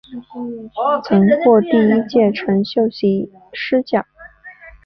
[0.97, 4.03] 曾获第一届陈秀喜诗奖。